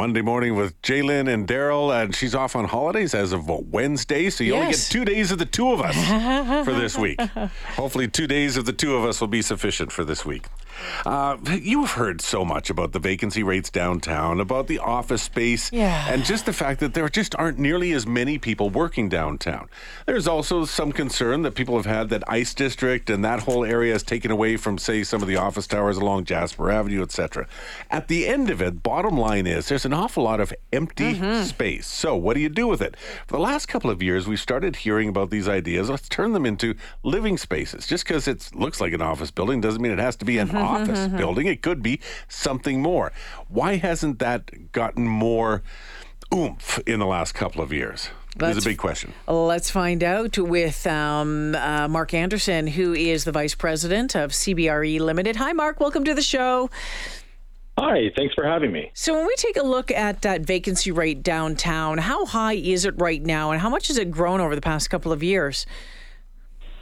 Monday 0.00 0.22
morning 0.22 0.54
with 0.54 0.80
Jalen 0.80 1.28
and 1.28 1.46
Daryl, 1.46 1.92
and 1.92 2.16
she's 2.16 2.34
off 2.34 2.56
on 2.56 2.64
holidays 2.64 3.12
as 3.12 3.34
of 3.34 3.50
Wednesday. 3.50 4.30
So 4.30 4.42
you 4.42 4.54
only 4.54 4.70
get 4.70 4.86
two 4.88 5.04
days 5.04 5.30
of 5.30 5.38
the 5.38 5.44
two 5.44 5.72
of 5.72 5.82
us 5.82 5.94
for 6.64 6.72
this 6.72 6.96
week. 6.96 7.20
Hopefully, 7.76 8.08
two 8.08 8.26
days 8.26 8.56
of 8.56 8.64
the 8.64 8.72
two 8.72 8.96
of 8.96 9.04
us 9.04 9.20
will 9.20 9.28
be 9.28 9.42
sufficient 9.42 9.92
for 9.92 10.02
this 10.02 10.24
week. 10.24 10.46
Uh, 11.06 11.36
you've 11.60 11.92
heard 11.92 12.20
so 12.20 12.44
much 12.44 12.70
about 12.70 12.92
the 12.92 12.98
vacancy 12.98 13.42
rates 13.42 13.70
downtown, 13.70 14.40
about 14.40 14.66
the 14.66 14.78
office 14.78 15.22
space, 15.22 15.70
Yeah. 15.72 16.06
and 16.12 16.24
just 16.24 16.46
the 16.46 16.52
fact 16.52 16.80
that 16.80 16.94
there 16.94 17.08
just 17.08 17.34
aren't 17.36 17.58
nearly 17.58 17.92
as 17.92 18.06
many 18.06 18.38
people 18.38 18.70
working 18.70 19.08
downtown. 19.08 19.68
There's 20.06 20.26
also 20.28 20.64
some 20.64 20.92
concern 20.92 21.42
that 21.42 21.54
people 21.54 21.76
have 21.76 21.86
had 21.86 22.08
that 22.10 22.22
ICE 22.28 22.52
district 22.54 23.10
and 23.10 23.24
that 23.24 23.40
whole 23.40 23.64
area 23.64 23.94
is 23.94 24.02
taken 24.02 24.30
away 24.30 24.56
from, 24.56 24.78
say, 24.78 25.02
some 25.02 25.22
of 25.22 25.28
the 25.28 25.36
office 25.36 25.66
towers 25.66 25.96
along 25.96 26.24
Jasper 26.24 26.70
Avenue, 26.70 27.02
etc. 27.02 27.46
At 27.90 28.08
the 28.08 28.26
end 28.26 28.50
of 28.50 28.60
it, 28.62 28.82
bottom 28.82 29.16
line 29.18 29.46
is 29.46 29.68
there's 29.68 29.84
an 29.84 29.92
awful 29.92 30.24
lot 30.24 30.40
of 30.40 30.52
empty 30.72 31.14
space. 31.44 31.86
So, 31.86 32.14
what 32.16 32.34
do 32.34 32.40
you 32.40 32.48
do 32.48 32.66
with 32.66 32.80
it? 32.82 32.96
For 33.26 33.36
the 33.36 33.42
last 33.42 33.66
couple 33.66 33.90
of 33.90 34.02
years, 34.02 34.26
we've 34.28 34.40
started 34.40 34.76
hearing 34.76 35.08
about 35.08 35.30
these 35.30 35.48
ideas. 35.48 35.88
Let's 35.90 36.08
turn 36.08 36.32
them 36.32 36.46
into 36.46 36.74
living 37.02 37.38
spaces. 37.38 37.86
Just 37.86 38.04
because 38.04 38.28
it 38.28 38.50
looks 38.54 38.80
like 38.80 38.92
an 38.92 39.02
office 39.02 39.30
building 39.30 39.60
doesn't 39.60 39.80
mean 39.82 39.92
it 39.92 39.98
has 39.98 40.16
to 40.16 40.24
be 40.24 40.38
an 40.38 40.50
office 40.50 40.69
building. 41.16 41.46
It 41.46 41.62
could 41.62 41.82
be 41.82 42.00
something 42.28 42.80
more. 42.82 43.12
Why 43.48 43.76
hasn't 43.76 44.18
that 44.20 44.72
gotten 44.72 45.06
more 45.06 45.62
oomph 46.32 46.78
in 46.86 47.00
the 47.00 47.06
last 47.06 47.32
couple 47.34 47.62
of 47.62 47.72
years? 47.72 48.10
This 48.36 48.42
Let's- 48.42 48.58
is 48.58 48.66
a 48.66 48.68
big 48.70 48.78
question. 48.78 49.12
Let's 49.26 49.70
find 49.70 50.04
out 50.04 50.38
with 50.38 50.86
um, 50.86 51.54
uh, 51.56 51.88
Mark 51.88 52.14
Anderson, 52.14 52.68
who 52.68 52.94
is 52.94 53.24
the 53.24 53.32
vice 53.32 53.56
president 53.56 54.14
of 54.14 54.30
CBRE 54.30 55.00
Limited. 55.00 55.36
Hi, 55.36 55.52
Mark. 55.52 55.80
Welcome 55.80 56.04
to 56.04 56.14
the 56.14 56.22
show. 56.22 56.70
Hi, 57.76 58.10
thanks 58.16 58.34
for 58.34 58.44
having 58.44 58.72
me. 58.72 58.90
So, 58.94 59.14
when 59.14 59.26
we 59.26 59.34
take 59.36 59.56
a 59.56 59.62
look 59.62 59.90
at 59.90 60.22
that 60.22 60.42
vacancy 60.42 60.92
rate 60.92 61.22
downtown, 61.22 61.98
how 61.98 62.26
high 62.26 62.52
is 62.54 62.84
it 62.84 62.94
right 62.98 63.22
now, 63.22 63.52
and 63.52 63.60
how 63.60 63.70
much 63.70 63.88
has 63.88 63.96
it 63.96 64.10
grown 64.10 64.40
over 64.40 64.54
the 64.54 64.60
past 64.60 64.90
couple 64.90 65.12
of 65.12 65.22
years? 65.22 65.66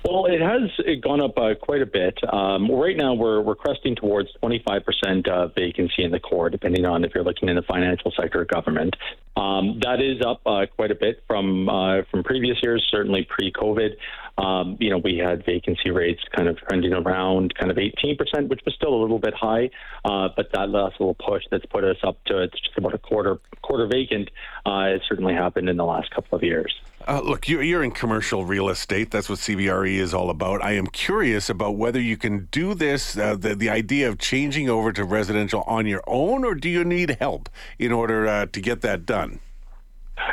Well, 0.04 0.26
it 0.26 0.40
has 0.40 0.70
gone 1.02 1.20
up 1.20 1.36
uh, 1.36 1.54
quite 1.60 1.82
a 1.82 1.86
bit. 1.86 2.18
Um, 2.32 2.70
right 2.70 2.96
now, 2.96 3.14
we're 3.14 3.40
we're 3.40 3.56
cresting 3.56 3.96
towards 3.96 4.30
25% 4.42 5.28
uh, 5.28 5.48
vacancy 5.48 6.04
in 6.04 6.10
the 6.10 6.20
core, 6.20 6.48
depending 6.50 6.86
on 6.86 7.04
if 7.04 7.14
you're 7.14 7.24
looking 7.24 7.48
in 7.48 7.56
the 7.56 7.62
financial 7.62 8.12
sector 8.12 8.40
or 8.40 8.44
government. 8.44 8.96
Um, 9.36 9.80
that 9.82 10.00
is 10.00 10.24
up 10.24 10.40
uh, 10.46 10.66
quite 10.74 10.90
a 10.90 10.94
bit 10.94 11.22
from 11.26 11.68
uh, 11.68 12.02
from 12.10 12.22
previous 12.22 12.56
years, 12.62 12.86
certainly 12.90 13.26
pre-COVID. 13.28 13.90
Um, 14.38 14.76
you 14.78 14.90
know, 14.90 14.98
we 14.98 15.18
had 15.18 15.44
vacancy 15.44 15.90
rates 15.90 16.22
kind 16.34 16.48
of 16.48 16.56
trending 16.58 16.92
around 16.92 17.54
kind 17.56 17.70
of 17.70 17.76
18%, 17.76 18.48
which 18.48 18.60
was 18.64 18.74
still 18.74 18.94
a 18.94 19.00
little 19.00 19.18
bit 19.18 19.34
high, 19.34 19.70
uh, 20.04 20.28
but 20.36 20.52
that 20.52 20.70
last 20.70 21.00
little 21.00 21.14
push 21.14 21.42
that's 21.50 21.66
put 21.66 21.82
us 21.82 21.96
up 22.04 22.22
to 22.26 22.42
it's 22.42 22.58
just 22.60 22.78
about 22.78 22.94
a 22.94 22.98
quarter 22.98 23.38
quarter 23.62 23.86
vacant. 23.86 24.30
Uh, 24.64 24.94
it 24.94 25.02
certainly 25.08 25.34
happened 25.34 25.68
in 25.68 25.76
the 25.76 25.84
last 25.84 26.10
couple 26.10 26.36
of 26.36 26.44
years. 26.44 26.72
Uh, 27.06 27.20
look, 27.20 27.48
you're, 27.48 27.62
you're 27.62 27.82
in 27.82 27.90
commercial 27.90 28.44
real 28.44 28.68
estate. 28.68 29.10
That's 29.10 29.28
what 29.28 29.38
CBRE 29.38 29.96
is 29.96 30.14
all 30.14 30.30
about. 30.30 30.62
I 30.62 30.72
am 30.72 30.86
curious 30.86 31.48
about 31.48 31.76
whether 31.76 32.00
you 32.00 32.16
can 32.16 32.48
do 32.50 32.74
this, 32.74 33.16
uh, 33.16 33.36
the, 33.36 33.54
the 33.54 33.70
idea 33.70 34.08
of 34.08 34.18
changing 34.18 34.68
over 34.68 34.92
to 34.92 35.04
residential 35.04 35.62
on 35.62 35.86
your 35.86 36.02
own, 36.06 36.44
or 36.44 36.54
do 36.54 36.68
you 36.68 36.84
need 36.84 37.16
help 37.20 37.48
in 37.78 37.92
order 37.92 38.26
uh, 38.26 38.46
to 38.46 38.60
get 38.60 38.82
that 38.82 39.06
done? 39.06 39.40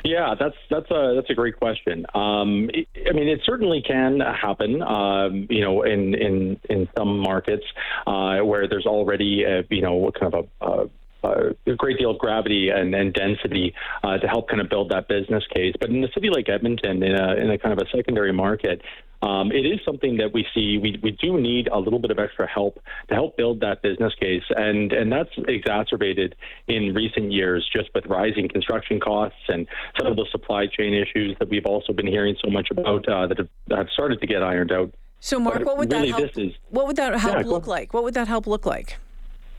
Yeah, 0.04 0.36
that's 0.40 0.56
that's 0.70 0.90
a 0.92 1.14
that's 1.16 1.30
a 1.30 1.34
great 1.34 1.58
question. 1.58 2.06
Um, 2.14 2.70
it- 2.74 2.88
I 3.08 3.14
mean, 3.14 3.28
it 3.28 3.42
certainly 3.46 3.82
can 3.82 4.20
happen. 4.20 4.82
Um, 4.82 5.48
you 5.50 5.62
know, 5.62 5.84
in 5.84 6.14
in 6.16 6.60
in 6.70 6.88
some 6.98 7.20
markets 7.20 7.66
uh, 8.08 8.40
where 8.40 8.68
there's 8.68 8.86
already 8.86 9.44
a, 9.44 9.64
you 9.70 9.82
know 9.82 10.12
kind 10.20 10.34
of 10.34 10.48
a. 10.62 10.68
a 10.68 10.86
a 11.24 11.74
great 11.76 11.98
deal 11.98 12.12
of 12.12 12.20
gravity 12.20 12.70
and, 12.70 12.94
and 12.94 13.12
density 13.12 13.74
uh, 14.04 14.16
to 14.20 14.28
help 14.28 14.48
kind 14.48 14.62
of 14.62 14.70
build 14.70 14.90
that 14.92 15.08
business 15.08 15.44
case. 15.48 15.74
But 15.80 15.90
in 15.90 16.04
a 16.04 16.12
city 16.12 16.30
like 16.30 16.48
Edmonton, 16.50 17.02
in 17.02 17.16
a, 17.16 17.34
in 17.34 17.50
a 17.50 17.58
kind 17.58 17.74
of 17.74 17.80
a 17.84 17.90
secondary 17.90 18.32
market, 18.32 18.80
um, 19.26 19.52
it 19.52 19.66
is 19.66 19.80
something 19.84 20.18
that 20.18 20.34
we 20.34 20.46
see. 20.54 20.78
We, 20.78 21.00
we 21.02 21.12
do 21.12 21.42
need 21.42 21.68
a 21.68 21.80
little 21.80 21.98
bit 21.98 22.12
of 22.12 22.20
extra 22.20 22.48
help 22.48 22.80
to 23.10 23.16
help 23.16 23.38
build 23.38 23.60
that 23.62 23.82
business 23.82 24.14
case, 24.20 24.44
and 24.50 24.94
and 24.94 25.12
that's 25.12 25.32
exacerbated 25.48 26.36
in 26.68 26.94
recent 26.94 27.32
years 27.32 27.68
just 27.74 27.90
with 27.96 28.06
rising 28.06 28.48
construction 28.48 29.00
costs 29.00 29.40
and 29.48 29.68
some 29.98 30.08
of 30.08 30.16
the 30.16 30.28
supply 30.32 30.68
chain 30.68 30.94
issues 30.94 31.36
that 31.40 31.50
we've 31.50 31.66
also 31.66 31.92
been 31.92 32.08
hearing 32.08 32.36
so 32.44 32.52
much 32.52 32.68
about 32.70 33.08
uh, 33.10 33.26
that 33.26 33.40
have, 33.40 33.50
have 33.72 33.88
started 33.92 34.22
to 34.22 34.28
get 34.28 34.44
ironed 34.44 34.72
out. 34.72 34.94
So, 35.20 35.40
Mark, 35.40 35.66
what 35.66 35.78
would 35.78 35.92
really, 35.92 36.12
that 36.12 36.20
help? 36.20 36.38
is- 36.38 36.54
what 36.70 36.86
would 36.86 36.98
that 36.98 37.16
help 37.20 37.38
Yeah, 37.38 37.44
go 37.44 37.50
look 37.50 37.66
like? 37.68 37.94
What 37.96 38.04
would 38.04 38.14
that 38.14 38.28
help 38.28 38.46
look 38.46 38.68
like? 38.68 38.98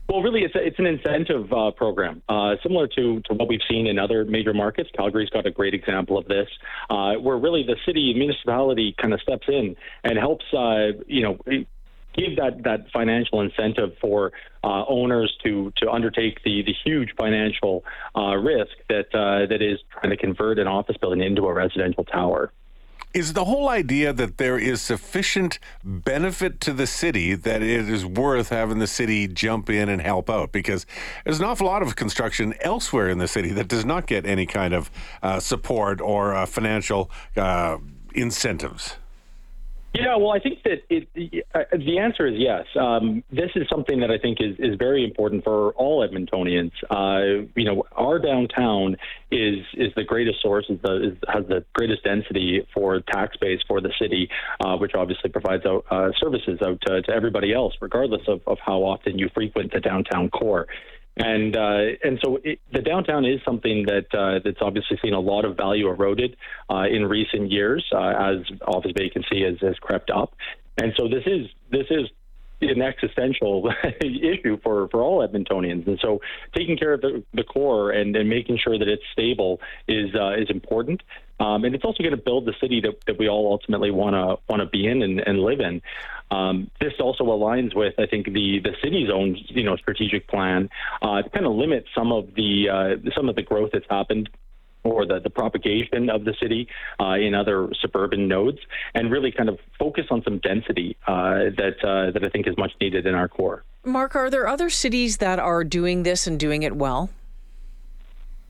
Well, 0.09 0.21
really, 0.21 0.43
it's 0.43 0.55
a, 0.55 0.65
it's 0.65 0.79
an 0.79 0.85
incentive 0.85 1.51
uh, 1.51 1.71
program 1.71 2.21
uh, 2.29 2.55
similar 2.63 2.87
to, 2.87 3.21
to 3.25 3.33
what 3.33 3.49
we've 3.49 3.59
seen 3.69 3.87
in 3.87 3.99
other 3.99 4.23
major 4.23 4.53
markets. 4.53 4.89
Calgary's 4.95 5.29
got 5.29 5.45
a 5.45 5.51
great 5.51 5.73
example 5.73 6.17
of 6.17 6.25
this, 6.27 6.47
uh, 6.89 7.15
where 7.15 7.35
really 7.37 7.63
the 7.63 7.75
city 7.85 8.13
municipality 8.15 8.95
kind 9.01 9.13
of 9.13 9.19
steps 9.21 9.47
in 9.49 9.75
and 10.03 10.17
helps, 10.17 10.45
uh, 10.53 11.03
you 11.07 11.23
know. 11.23 11.37
Give 12.15 12.35
that, 12.37 12.63
that 12.63 12.89
financial 12.91 13.41
incentive 13.41 13.91
for 14.01 14.31
uh, 14.63 14.85
owners 14.89 15.31
to 15.43 15.71
to 15.77 15.91
undertake 15.91 16.41
the, 16.43 16.63
the 16.65 16.73
huge 16.83 17.09
financial 17.15 17.83
uh, 18.15 18.33
risk 18.37 18.71
that 18.89 19.13
uh, 19.13 19.45
that 19.45 19.61
is 19.61 19.77
trying 19.91 20.09
to 20.09 20.17
convert 20.17 20.57
an 20.57 20.65
office 20.65 20.97
building 20.99 21.21
into 21.21 21.45
a 21.45 21.53
residential 21.53 22.03
tower. 22.03 22.51
Is 23.17 23.33
the 23.33 23.45
whole 23.45 23.67
idea 23.67 24.13
that 24.13 24.37
there 24.37 24.59
is 24.59 24.79
sufficient 24.79 25.57
benefit 25.83 26.61
to 26.61 26.71
the 26.71 26.85
city 26.85 27.33
that 27.33 27.63
it 27.63 27.89
is 27.89 28.05
worth 28.05 28.49
having 28.49 28.77
the 28.77 28.85
city 28.85 29.27
jump 29.27 29.71
in 29.71 29.89
and 29.89 29.99
help 29.99 30.29
out? 30.29 30.51
Because 30.51 30.85
there's 31.25 31.39
an 31.39 31.45
awful 31.45 31.65
lot 31.65 31.81
of 31.81 31.95
construction 31.95 32.53
elsewhere 32.61 33.09
in 33.09 33.17
the 33.17 33.27
city 33.27 33.49
that 33.53 33.69
does 33.69 33.85
not 33.85 34.05
get 34.05 34.27
any 34.27 34.45
kind 34.45 34.71
of 34.71 34.91
uh, 35.23 35.39
support 35.39 35.99
or 35.99 36.35
uh, 36.35 36.45
financial 36.45 37.09
uh, 37.35 37.79
incentives. 38.13 38.97
Yeah, 39.99 40.15
well, 40.17 40.31
I 40.31 40.39
think 40.39 40.63
that 40.63 40.83
it, 40.89 41.45
uh, 41.55 41.61
the 41.71 41.99
answer 41.99 42.27
is 42.27 42.35
yes. 42.37 42.65
Um, 42.79 43.23
this 43.31 43.51
is 43.55 43.67
something 43.69 43.99
that 44.01 44.11
I 44.11 44.17
think 44.17 44.39
is, 44.39 44.55
is 44.59 44.75
very 44.77 45.03
important 45.03 45.43
for 45.43 45.71
all 45.73 46.07
Edmontonians. 46.07 46.71
Uh, 46.89 47.47
you 47.55 47.65
know, 47.65 47.83
our 47.93 48.19
downtown 48.19 48.97
is 49.31 49.59
is 49.73 49.91
the 49.95 50.03
greatest 50.03 50.41
source, 50.41 50.65
is 50.69 50.79
the, 50.83 51.11
is, 51.11 51.17
has 51.27 51.45
the 51.47 51.65
greatest 51.73 52.03
density 52.03 52.65
for 52.73 52.99
tax 53.01 53.37
base 53.37 53.59
for 53.67 53.81
the 53.81 53.91
city, 53.99 54.29
uh, 54.63 54.77
which 54.77 54.91
obviously 54.95 55.29
provides 55.29 55.65
out, 55.65 55.85
uh, 55.89 56.09
services 56.19 56.59
out 56.61 56.79
to, 56.85 57.01
to 57.01 57.11
everybody 57.11 57.53
else, 57.53 57.73
regardless 57.81 58.21
of, 58.27 58.41
of 58.47 58.57
how 58.65 58.83
often 58.83 59.17
you 59.17 59.29
frequent 59.33 59.73
the 59.73 59.79
downtown 59.79 60.29
core. 60.29 60.67
And 61.19 61.57
uh, 61.57 61.97
and 62.03 62.19
so 62.23 62.39
it, 62.43 62.59
the 62.71 62.81
downtown 62.81 63.25
is 63.25 63.39
something 63.43 63.85
that 63.87 64.05
uh, 64.13 64.39
that's 64.43 64.61
obviously 64.61 64.99
seen 65.01 65.13
a 65.13 65.19
lot 65.19 65.45
of 65.45 65.57
value 65.57 65.89
eroded 65.89 66.37
uh, 66.69 66.83
in 66.83 67.05
recent 67.05 67.51
years 67.51 67.83
uh, 67.91 68.13
as 68.19 68.37
office 68.67 68.91
vacancy 68.95 69.43
has, 69.43 69.59
has 69.61 69.75
crept 69.79 70.11
up. 70.11 70.35
And 70.77 70.93
so 70.95 71.07
this 71.07 71.23
is 71.25 71.47
this 71.71 71.87
is 71.89 72.07
an 72.61 72.81
existential 72.81 73.71
issue 74.01 74.57
for, 74.63 74.87
for 74.89 75.01
all 75.01 75.27
Edmontonians. 75.27 75.87
And 75.87 75.99
so 76.01 76.21
taking 76.55 76.77
care 76.77 76.93
of 76.93 77.01
the, 77.01 77.23
the 77.33 77.43
core 77.43 77.91
and, 77.91 78.15
and 78.15 78.29
making 78.29 78.59
sure 78.63 78.77
that 78.77 78.87
it's 78.87 79.03
stable 79.11 79.59
is 79.87 80.13
uh, 80.15 80.33
is 80.33 80.49
important. 80.49 81.01
Um, 81.39 81.65
and 81.65 81.75
it's 81.75 81.85
also 81.85 82.01
going 82.01 82.15
to 82.15 82.21
build 82.21 82.45
the 82.45 82.55
city 82.59 82.81
that, 82.81 82.95
that 83.05 83.19
we 83.19 83.29
all 83.29 83.51
ultimately 83.51 83.91
want 83.91 84.15
to 84.15 84.41
want 84.51 84.61
to 84.61 84.65
be 84.65 84.87
in 84.87 85.03
and, 85.03 85.19
and 85.19 85.39
live 85.39 85.59
in. 85.59 85.81
Um, 86.29 86.69
this 86.81 86.93
also 86.99 87.23
aligns 87.25 87.75
with, 87.75 87.93
I 87.99 88.05
think, 88.05 88.25
the 88.25 88.59
the 88.59 88.75
city's 88.83 89.09
own 89.13 89.37
you 89.47 89.63
know 89.63 89.75
strategic 89.77 90.27
plan 90.27 90.69
uh, 91.01 91.21
to 91.21 91.29
kind 91.29 91.45
of 91.45 91.53
limit 91.53 91.85
some 91.95 92.11
of 92.11 92.33
the 92.35 92.69
uh, 92.69 93.11
some 93.15 93.29
of 93.29 93.35
the 93.35 93.43
growth 93.43 93.69
that's 93.71 93.85
happened 93.89 94.29
or 94.87 95.05
the, 95.05 95.19
the 95.19 95.29
propagation 95.29 96.09
of 96.09 96.25
the 96.25 96.33
city 96.41 96.67
uh, 96.99 97.13
in 97.13 97.35
other 97.35 97.69
suburban 97.81 98.27
nodes, 98.27 98.59
and 98.93 99.11
really 99.11 99.31
kind 99.31 99.49
of 99.49 99.59
focus 99.77 100.05
on 100.09 100.23
some 100.23 100.39
density 100.39 100.97
uh, 101.07 101.51
that 101.57 101.75
uh, 101.83 102.11
that 102.11 102.23
I 102.25 102.29
think 102.29 102.47
is 102.47 102.57
much 102.57 102.71
needed 102.81 103.05
in 103.05 103.15
our 103.15 103.27
core. 103.27 103.63
Mark, 103.83 104.15
are 104.15 104.29
there 104.29 104.47
other 104.47 104.69
cities 104.69 105.17
that 105.17 105.39
are 105.39 105.63
doing 105.63 106.03
this 106.03 106.27
and 106.27 106.39
doing 106.39 106.63
it 106.63 106.75
well? 106.75 107.09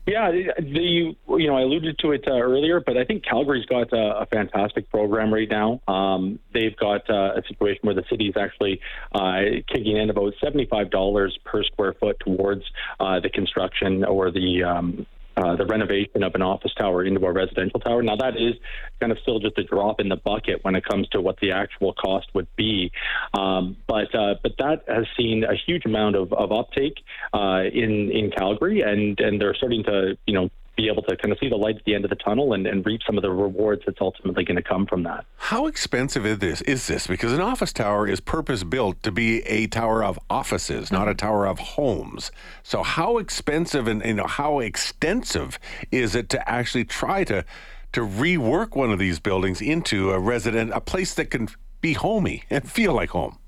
Yeah, 0.06 0.30
the 0.30 1.14
you 1.38 1.46
know 1.46 1.56
I 1.56 1.60
alluded 1.60 1.98
to 1.98 2.12
it 2.12 2.24
uh, 2.26 2.30
earlier, 2.32 2.80
but 2.80 2.96
I 2.96 3.04
think 3.04 3.24
Calgary's 3.24 3.66
got 3.66 3.92
a, 3.92 4.20
a 4.20 4.26
fantastic 4.26 4.88
program 4.88 5.32
right 5.34 5.48
now. 5.50 5.82
Um, 5.86 6.38
they've 6.54 6.74
got 6.76 7.08
uh, 7.10 7.32
a 7.36 7.42
situation 7.46 7.80
where 7.82 7.94
the 7.94 8.04
city 8.08 8.28
is 8.28 8.34
actually 8.34 8.80
uh, 9.14 9.60
kicking 9.70 9.98
in 9.98 10.08
about 10.08 10.32
seventy-five 10.42 10.90
dollars 10.90 11.38
per 11.44 11.62
square 11.62 11.92
foot 11.92 12.16
towards 12.20 12.62
uh, 12.98 13.20
the 13.20 13.28
construction 13.28 14.02
or 14.02 14.30
the 14.30 14.64
um, 14.64 15.06
uh, 15.38 15.56
the 15.56 15.66
renovation 15.66 16.22
of 16.22 16.34
an 16.34 16.42
office 16.42 16.72
tower 16.74 17.04
into 17.04 17.24
a 17.24 17.32
residential 17.32 17.80
tower. 17.80 18.02
Now 18.02 18.16
that 18.16 18.36
is 18.36 18.54
kind 19.00 19.12
of 19.12 19.18
still 19.22 19.38
just 19.38 19.56
a 19.58 19.64
drop 19.64 20.00
in 20.00 20.08
the 20.08 20.16
bucket 20.16 20.64
when 20.64 20.74
it 20.74 20.84
comes 20.84 21.08
to 21.10 21.20
what 21.20 21.38
the 21.40 21.52
actual 21.52 21.94
cost 21.94 22.26
would 22.34 22.48
be, 22.56 22.90
um, 23.34 23.76
but 23.86 24.14
uh, 24.14 24.34
but 24.42 24.52
that 24.58 24.82
has 24.88 25.06
seen 25.16 25.44
a 25.44 25.54
huge 25.54 25.84
amount 25.84 26.16
of, 26.16 26.32
of 26.32 26.50
uptake 26.52 26.98
uh, 27.32 27.62
in 27.72 28.10
in 28.10 28.30
Calgary, 28.30 28.82
and 28.82 29.18
and 29.20 29.40
they're 29.40 29.54
starting 29.54 29.84
to 29.84 30.16
you 30.26 30.34
know 30.34 30.50
be 30.78 30.88
able 30.88 31.02
to 31.02 31.16
kind 31.16 31.32
of 31.32 31.38
see 31.40 31.48
the 31.48 31.56
light 31.56 31.76
at 31.76 31.84
the 31.84 31.94
end 31.94 32.04
of 32.04 32.10
the 32.10 32.16
tunnel 32.16 32.52
and, 32.52 32.64
and 32.64 32.86
reap 32.86 33.00
some 33.04 33.18
of 33.18 33.22
the 33.22 33.30
rewards 33.30 33.82
that's 33.84 34.00
ultimately 34.00 34.44
going 34.44 34.56
to 34.56 34.62
come 34.62 34.86
from 34.86 35.02
that. 35.02 35.26
How 35.36 35.66
expensive 35.66 36.24
is 36.24 36.38
this? 36.38 36.60
Is 36.62 36.86
this 36.86 37.08
because 37.08 37.32
an 37.32 37.40
office 37.40 37.72
tower 37.72 38.06
is 38.06 38.20
purpose 38.20 38.62
built 38.62 39.02
to 39.02 39.10
be 39.10 39.40
a 39.42 39.66
tower 39.66 40.04
of 40.04 40.20
offices, 40.30 40.92
not 40.92 41.08
a 41.08 41.10
mm-hmm. 41.10 41.26
tower 41.26 41.46
of 41.46 41.58
homes. 41.58 42.30
So 42.62 42.84
how 42.84 43.18
expensive 43.18 43.88
and 43.88 44.04
you 44.04 44.14
know 44.14 44.28
how 44.28 44.60
extensive 44.60 45.58
is 45.90 46.14
it 46.14 46.28
to 46.30 46.48
actually 46.48 46.84
try 46.84 47.24
to 47.24 47.44
to 47.92 48.02
rework 48.02 48.76
one 48.76 48.92
of 48.92 49.00
these 49.00 49.18
buildings 49.18 49.60
into 49.60 50.12
a 50.12 50.20
resident, 50.20 50.70
a 50.72 50.80
place 50.80 51.12
that 51.14 51.30
can 51.30 51.48
be 51.80 51.94
homey 51.94 52.44
and 52.50 52.70
feel 52.70 52.94
like 52.94 53.10
home? 53.10 53.38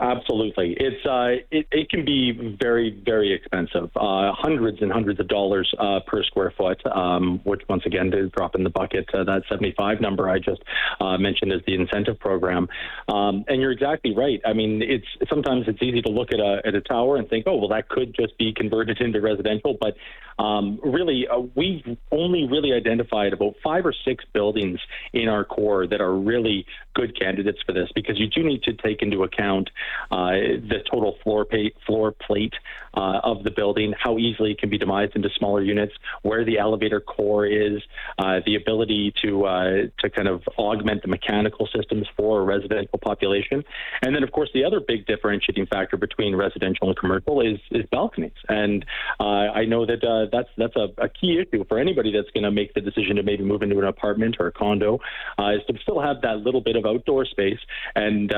Absolutely, 0.00 0.76
it's 0.78 1.06
uh, 1.06 1.44
it, 1.50 1.66
it 1.70 1.90
can 1.90 2.04
be 2.04 2.56
very 2.60 3.00
very 3.04 3.32
expensive, 3.32 3.90
uh, 3.96 4.32
hundreds 4.32 4.82
and 4.82 4.90
hundreds 4.90 5.20
of 5.20 5.28
dollars 5.28 5.72
uh, 5.78 6.00
per 6.06 6.22
square 6.24 6.52
foot. 6.56 6.80
Um, 6.86 7.40
which 7.44 7.62
once 7.68 7.84
again 7.86 8.10
to 8.10 8.28
drop 8.30 8.54
in 8.54 8.64
the 8.64 8.70
bucket 8.70 9.08
uh, 9.14 9.24
that 9.24 9.42
75 9.48 10.00
number 10.00 10.28
I 10.28 10.38
just 10.38 10.62
uh, 11.00 11.18
mentioned 11.18 11.52
as 11.52 11.60
the 11.66 11.74
incentive 11.74 12.18
program. 12.18 12.68
Um, 13.08 13.44
and 13.48 13.60
you're 13.60 13.72
exactly 13.72 14.14
right. 14.14 14.40
I 14.44 14.52
mean, 14.52 14.82
it's 14.82 15.06
sometimes 15.28 15.66
it's 15.68 15.82
easy 15.82 16.02
to 16.02 16.10
look 16.10 16.32
at 16.32 16.40
a 16.40 16.62
at 16.64 16.74
a 16.74 16.80
tower 16.80 17.16
and 17.16 17.28
think, 17.28 17.44
oh 17.46 17.56
well, 17.56 17.68
that 17.68 17.88
could 17.88 18.14
just 18.18 18.36
be 18.38 18.52
converted 18.52 19.00
into 19.00 19.20
residential, 19.20 19.76
but 19.80 19.94
um, 20.40 20.80
really 20.82 21.28
uh, 21.28 21.40
we've 21.54 21.84
only 22.10 22.48
really 22.48 22.72
identified 22.72 23.32
about 23.32 23.54
five 23.62 23.84
or 23.84 23.92
six 23.92 24.24
buildings 24.32 24.80
in 25.12 25.28
our 25.28 25.44
core 25.44 25.86
that 25.86 26.00
are 26.00 26.14
really 26.14 26.66
good 26.94 27.18
candidates 27.18 27.58
for 27.64 27.72
this 27.72 27.88
because 27.94 28.18
you 28.18 28.26
do 28.26 28.42
need 28.42 28.62
to 28.62 28.72
take 28.72 29.02
into 29.02 29.22
account 29.22 29.68
uh, 30.10 30.30
the 30.30 30.82
total 30.90 31.16
floor, 31.22 31.44
pay, 31.44 31.72
floor 31.86 32.12
plate 32.12 32.54
uh, 32.94 33.20
of 33.22 33.44
the 33.44 33.50
building, 33.50 33.94
how 33.98 34.18
easily 34.18 34.52
it 34.52 34.58
can 34.58 34.70
be 34.70 34.78
demised 34.78 35.14
into 35.14 35.28
smaller 35.36 35.62
units, 35.62 35.92
where 36.22 36.44
the 36.44 36.58
elevator 36.58 37.00
core 37.00 37.46
is, 37.46 37.82
uh, 38.18 38.40
the 38.46 38.54
ability 38.56 39.12
to 39.22 39.44
uh, 39.44 39.70
to 39.98 40.10
kind 40.10 40.28
of 40.28 40.42
augment 40.58 41.02
the 41.02 41.08
mechanical 41.08 41.68
systems 41.74 42.06
for 42.16 42.40
a 42.40 42.44
residential 42.44 42.98
population, 42.98 43.62
and 44.02 44.14
then 44.14 44.22
of 44.22 44.32
course 44.32 44.50
the 44.54 44.64
other 44.64 44.80
big 44.80 45.06
differentiating 45.06 45.66
factor 45.66 45.96
between 45.96 46.34
residential 46.34 46.88
and 46.88 46.96
commercial 46.96 47.40
is 47.40 47.58
is 47.70 47.84
balconies, 47.90 48.32
and 48.48 48.84
uh, 49.20 49.50
I 49.54 49.64
know 49.66 49.86
that 49.86 50.29
uh, 50.32 50.36
that's 50.36 50.48
that's 50.56 50.76
a, 50.76 51.02
a, 51.02 51.08
key 51.08 51.40
issue 51.40 51.64
for 51.68 51.78
anybody 51.78 52.12
that's 52.12 52.30
going 52.30 52.44
to 52.44 52.50
make 52.50 52.74
the 52.74 52.80
decision 52.80 53.16
to 53.16 53.22
maybe 53.22 53.44
move 53.44 53.62
into 53.62 53.78
an 53.78 53.84
apartment 53.84 54.36
or 54.38 54.46
a 54.46 54.52
condo, 54.52 54.94
is 55.38 55.60
to 55.68 55.74
still 55.82 56.00
have 56.00 56.22
that 56.22 56.38
little 56.38 56.60
bit 56.60 56.76
of 56.76 56.86
outdoor 56.86 57.24
space, 57.24 57.58
and 57.94 58.32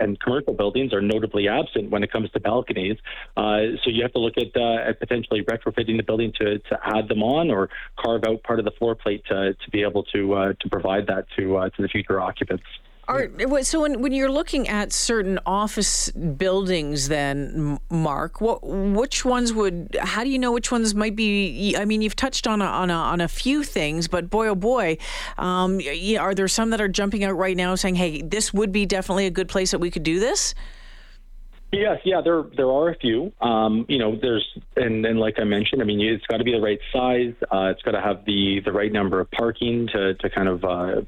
and 0.00 0.20
commercial 0.20 0.54
buildings 0.54 0.92
are 0.92 1.00
notably 1.02 1.48
absent 1.48 1.90
when 1.90 2.02
it 2.02 2.10
comes 2.10 2.30
to 2.30 2.40
balconies, 2.40 2.96
so 3.36 3.90
you 3.90 4.02
have 4.02 4.12
to 4.12 4.18
look 4.18 4.34
at, 4.36 4.56
uh, 4.56 4.88
at 4.88 5.00
potentially 5.00 5.42
retrofitting 5.42 5.96
the 5.96 6.02
building 6.02 6.32
to, 6.38 6.58
to 6.58 6.78
add 6.82 7.08
them 7.08 7.22
on 7.22 7.50
or 7.50 7.68
carve 7.98 8.22
out 8.26 8.42
part 8.42 8.58
of 8.58 8.64
the 8.64 8.70
floor 8.72 8.94
plate 8.94 9.22
to, 9.28 9.54
to 9.54 9.70
be 9.70 9.82
able 9.82 10.02
to 10.04 10.34
uh, 10.34 10.52
to 10.60 10.68
provide 10.68 11.06
that 11.06 11.26
to 11.36 11.56
uh, 11.56 11.68
to 11.70 11.82
the 11.82 11.88
future 11.88 12.20
occupants. 12.20 12.64
Are, 13.06 13.28
so 13.62 13.82
when, 13.82 14.00
when 14.00 14.12
you're 14.12 14.30
looking 14.30 14.68
at 14.68 14.92
certain 14.92 15.38
office 15.44 16.10
buildings, 16.10 17.08
then 17.08 17.78
Mark, 17.90 18.40
what 18.40 18.60
which 18.64 19.24
ones 19.24 19.52
would? 19.52 19.96
How 20.00 20.24
do 20.24 20.30
you 20.30 20.38
know 20.38 20.52
which 20.52 20.72
ones 20.72 20.94
might 20.94 21.14
be? 21.14 21.76
I 21.76 21.84
mean, 21.84 22.00
you've 22.00 22.16
touched 22.16 22.46
on 22.46 22.62
a, 22.62 22.66
on 22.66 22.90
a, 22.90 22.94
on 22.94 23.20
a 23.20 23.28
few 23.28 23.62
things, 23.62 24.08
but 24.08 24.30
boy 24.30 24.48
oh 24.48 24.54
boy, 24.54 24.96
um, 25.36 25.80
are 26.18 26.34
there 26.34 26.48
some 26.48 26.70
that 26.70 26.80
are 26.80 26.88
jumping 26.88 27.24
out 27.24 27.32
right 27.32 27.56
now 27.56 27.74
saying, 27.74 27.96
"Hey, 27.96 28.22
this 28.22 28.54
would 28.54 28.72
be 28.72 28.86
definitely 28.86 29.26
a 29.26 29.30
good 29.30 29.48
place 29.48 29.70
that 29.72 29.80
we 29.80 29.90
could 29.90 30.02
do 30.02 30.18
this"? 30.18 30.54
Yes, 31.74 31.98
yeah, 32.04 32.20
there 32.22 32.44
there 32.56 32.70
are 32.70 32.90
a 32.90 32.96
few. 32.96 33.32
Um, 33.40 33.84
you 33.88 33.98
know, 33.98 34.16
there's 34.20 34.46
and, 34.76 35.04
and 35.04 35.18
like 35.18 35.38
I 35.38 35.44
mentioned, 35.44 35.82
I 35.82 35.84
mean, 35.84 36.00
it's 36.00 36.24
got 36.26 36.36
to 36.36 36.44
be 36.44 36.52
the 36.52 36.60
right 36.60 36.78
size. 36.92 37.34
Uh, 37.52 37.72
it's 37.72 37.82
got 37.82 37.92
to 37.92 38.00
have 38.00 38.24
the 38.24 38.60
the 38.64 38.72
right 38.72 38.92
number 38.92 39.20
of 39.20 39.30
parking 39.30 39.88
to 39.88 40.14
to 40.14 40.30
kind 40.30 40.48
of 40.48 40.64
uh, 40.64 41.02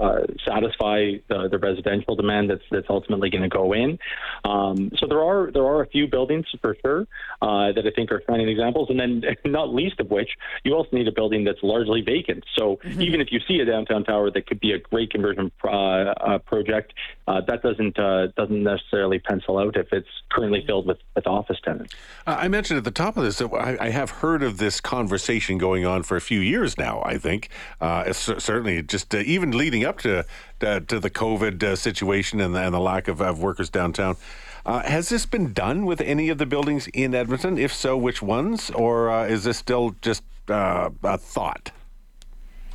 uh, 0.00 0.20
satisfy 0.46 1.12
the, 1.28 1.48
the 1.50 1.58
residential 1.58 2.16
demand 2.16 2.50
that's 2.50 2.62
that's 2.70 2.86
ultimately 2.88 3.30
going 3.30 3.42
to 3.42 3.48
go 3.48 3.72
in. 3.72 3.98
Um, 4.44 4.90
so 4.98 5.06
there 5.06 5.22
are 5.22 5.50
there 5.50 5.64
are 5.64 5.82
a 5.82 5.86
few 5.86 6.06
buildings 6.06 6.46
for 6.60 6.76
sure 6.82 7.06
uh, 7.42 7.72
that 7.72 7.84
I 7.86 7.90
think 7.94 8.10
are 8.10 8.22
shining 8.28 8.48
examples, 8.48 8.88
and 8.90 8.98
then 8.98 9.22
not 9.44 9.74
least 9.74 10.00
of 10.00 10.10
which, 10.10 10.30
you 10.64 10.74
also 10.74 10.90
need 10.92 11.08
a 11.08 11.12
building 11.12 11.44
that's 11.44 11.62
largely 11.62 12.00
vacant. 12.00 12.44
So 12.56 12.76
mm-hmm. 12.76 13.00
even 13.00 13.20
if 13.20 13.28
you 13.30 13.40
see 13.46 13.60
a 13.60 13.64
downtown 13.64 14.04
tower 14.04 14.30
that 14.30 14.46
could 14.46 14.60
be 14.60 14.72
a 14.72 14.78
great 14.78 15.10
conversion 15.10 15.50
uh, 15.64 15.68
uh, 15.68 16.38
project, 16.38 16.94
that 17.26 17.62
doesn't 17.62 17.96
doesn't 18.36 18.62
necessarily 18.62 19.18
pencil 19.18 19.58
out 19.58 19.76
if 19.76 19.92
it's 19.92 20.08
currently 20.30 20.64
filled 20.66 20.86
with, 20.86 20.98
with 21.14 21.26
office 21.26 21.58
tenants. 21.64 21.94
Uh, 22.26 22.36
I 22.40 22.48
mentioned 22.48 22.78
at 22.78 22.84
the 22.84 22.90
top 22.90 23.16
of 23.16 23.24
this 23.24 23.38
that 23.38 23.52
I, 23.52 23.86
I, 23.86 23.90
have 23.90 24.10
heard 24.10 24.42
of 24.42 24.58
this 24.58 24.80
conversation 24.80 25.58
going 25.58 25.84
on 25.84 26.02
for 26.02 26.16
a 26.16 26.20
few 26.20 26.40
years 26.40 26.78
now. 26.78 27.02
I 27.04 27.18
think 27.18 27.48
uh, 27.80 28.12
certainly 28.12 28.82
just 28.82 29.14
uh, 29.14 29.18
even 29.18 29.52
leading 29.52 29.81
up 29.84 29.98
to 30.00 30.24
to, 30.60 30.80
to 30.80 31.00
the 31.00 31.10
COVID 31.10 31.62
uh, 31.62 31.76
situation 31.76 32.40
and 32.40 32.54
the, 32.54 32.60
and 32.60 32.74
the 32.74 32.80
lack 32.80 33.08
of, 33.08 33.20
of 33.20 33.40
workers 33.40 33.70
downtown. 33.70 34.16
Uh, 34.64 34.80
has 34.80 35.08
this 35.08 35.26
been 35.26 35.52
done 35.52 35.84
with 35.84 36.00
any 36.00 36.28
of 36.28 36.38
the 36.38 36.46
buildings 36.46 36.86
in 36.94 37.14
Edmonton? 37.14 37.58
If 37.58 37.72
so, 37.72 37.96
which 37.96 38.22
ones? 38.22 38.70
Or 38.70 39.10
uh, 39.10 39.26
is 39.26 39.44
this 39.44 39.58
still 39.58 39.96
just 40.00 40.22
a 40.48 41.18
thought? 41.18 41.72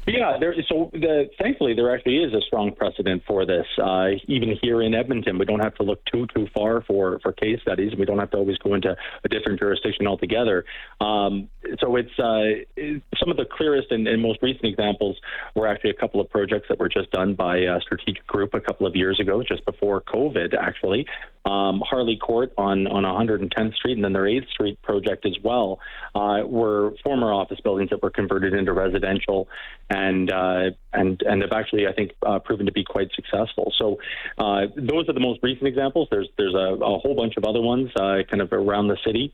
Yeah, 0.08 0.38
there, 0.40 0.56
so 0.70 0.90
the, 0.94 1.30
thankfully 1.38 1.74
there 1.74 1.94
actually 1.94 2.20
is 2.20 2.34
a 2.34 2.40
strong 2.40 2.74
precedent 2.74 3.24
for 3.28 3.46
this. 3.46 3.66
Uh, 3.78 4.12
even 4.28 4.58
here 4.62 4.82
in 4.82 4.96
Edmonton, 4.96 5.38
we 5.38 5.44
don't 5.44 5.60
have 5.60 5.76
to 5.76 5.84
look 5.84 6.00
too 6.06 6.26
too 6.34 6.48
far 6.56 6.82
for 6.82 7.20
for 7.20 7.34
case 7.34 7.60
studies. 7.62 7.92
We 7.98 8.06
don't 8.06 8.18
have 8.18 8.32
to 8.32 8.38
always 8.38 8.58
go 8.58 8.74
into 8.74 8.96
a 9.26 9.30
different 9.30 9.60
jurisdiction 9.60 10.08
altogether. 10.08 10.64
Um, 11.02 11.50
so 11.80 11.98
it's 11.98 12.18
uh, 12.18 12.64
some 13.20 13.30
of 13.30 13.36
the 13.36 13.46
clearest 13.52 13.92
and, 13.92 14.08
and, 14.08 14.22
most 14.22 14.42
recent 14.42 14.64
examples 14.64 15.18
were 15.56 15.68
actually 15.68 15.90
a 15.90 15.94
couple 15.96 16.22
of 16.22 16.30
projects 16.30 16.68
that 16.70 16.80
were 16.80 16.90
just 16.90 17.12
done 17.12 17.36
by 17.36 17.58
a 17.58 17.82
strategic 17.82 18.26
group 18.28 18.54
a 18.54 18.62
couple 18.62 18.88
of 18.88 18.96
years 18.96 19.20
ago, 19.20 19.44
just 19.44 19.66
before 19.66 20.02
COVID, 20.02 20.54
actually. 20.58 21.06
Um, 21.48 21.82
Harley 21.86 22.18
Court 22.18 22.52
on 22.58 22.88
on 22.88 23.04
110th 23.04 23.76
Street 23.76 23.94
and 23.94 24.04
then 24.04 24.12
their 24.12 24.24
8th 24.24 24.50
Street 24.50 24.82
project 24.82 25.26
as 25.26 25.38
well 25.42 25.80
uh, 26.14 26.42
were 26.46 26.94
former 27.04 27.32
office 27.32 27.60
buildings 27.64 27.90
that 27.92 28.04
were 28.04 28.10
converted 28.10 28.54
into 28.54 28.74
residential 28.74 29.48
and 29.90 30.30
uh, 30.30 30.72
and 30.92 31.22
and 31.22 31.42
have 31.42 31.54
actually 31.54 31.88
I 31.88 31.94
think 31.94 32.12
uh, 32.26 32.40
proven 32.40 32.66
to 32.66 32.74
be 32.74 32.84
quite 32.84 33.12
successful. 33.16 33.72
So 33.78 33.98
uh, 34.38 34.68
those 34.76 35.08
are 35.08 35.14
the 35.14 35.22
most 35.22 35.40
recent 35.42 35.68
examples. 35.68 36.10
There's 36.12 36.28
there's 36.38 36.54
a, 36.54 36.76
a 36.84 37.00
whole 37.00 37.16
bunch 37.16 37.38
of 37.38 37.46
other 37.46 37.62
ones 37.62 37.92
uh, 37.96 38.24
kind 38.30 38.42
of 38.42 38.52
around 38.52 38.90
the 38.90 38.98
city 39.06 39.32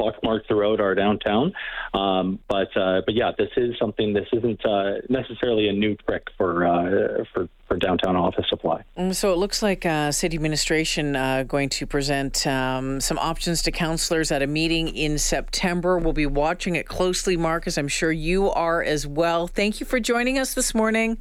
pockmarked 0.00 0.46
throughout 0.48 0.80
our 0.80 0.94
downtown. 0.94 1.52
Um, 1.92 2.38
but 2.48 2.74
uh, 2.76 3.02
but 3.04 3.14
yeah, 3.14 3.32
this 3.36 3.50
is 3.56 3.74
something. 3.78 4.12
This 4.12 4.28
isn't 4.32 4.64
uh, 4.64 4.94
necessarily 5.08 5.68
a 5.68 5.72
new 5.72 5.96
trick 5.96 6.28
for 6.36 6.66
uh, 6.66 7.24
for 7.32 7.48
for 7.66 7.76
downtown 7.76 8.16
office 8.16 8.46
supply. 8.48 8.82
Mm, 8.98 9.14
so 9.14 9.32
it 9.32 9.36
looks 9.36 9.62
like 9.62 9.86
uh, 9.86 10.10
city 10.10 10.36
administration 10.36 11.16
uh, 11.16 11.44
going 11.44 11.68
to 11.68 11.86
present 11.86 12.46
um, 12.46 13.00
some 13.00 13.18
options 13.18 13.62
to 13.62 13.70
councillors 13.70 14.32
at 14.32 14.42
a 14.42 14.46
meeting 14.46 14.88
in 14.88 15.18
September. 15.18 15.98
We'll 15.98 16.12
be 16.12 16.26
watching 16.26 16.76
it 16.76 16.86
closely, 16.86 17.36
Marcus. 17.36 17.76
I'm 17.78 17.88
sure 17.88 18.10
you 18.12 18.50
are 18.50 18.82
as 18.82 19.06
well. 19.06 19.46
Thank 19.46 19.80
you 19.80 19.86
for 19.86 20.00
joining 20.00 20.38
us 20.38 20.54
this 20.54 20.74
morning. 20.74 21.18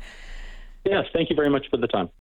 Yes, 0.86 1.06
thank 1.14 1.30
you 1.30 1.36
very 1.36 1.50
much 1.50 1.68
for 1.70 1.78
the 1.78 1.88
time. 1.88 2.10